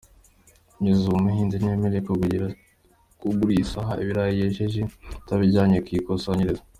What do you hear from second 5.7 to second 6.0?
ku